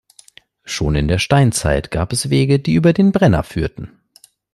[0.65, 3.99] Schon in der Steinzeit gab es Wege, die über den Brenner führten.